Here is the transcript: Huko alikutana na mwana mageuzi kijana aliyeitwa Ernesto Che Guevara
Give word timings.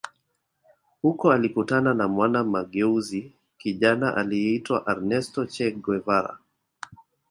Huko 1.01 1.31
alikutana 1.31 1.93
na 1.93 2.07
mwana 2.07 2.43
mageuzi 2.43 3.31
kijana 3.57 4.15
aliyeitwa 4.17 4.83
Ernesto 4.87 5.45
Che 5.45 5.71
Guevara 5.71 6.37